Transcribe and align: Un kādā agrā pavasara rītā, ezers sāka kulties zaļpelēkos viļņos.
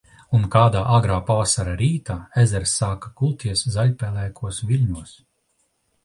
Un 0.35 0.45
kādā 0.53 0.79
agrā 0.99 1.17
pavasara 1.25 1.75
rītā, 1.81 2.15
ezers 2.43 2.73
sāka 2.77 3.11
kulties 3.19 3.61
zaļpelēkos 3.75 4.63
viļņos. 4.71 5.13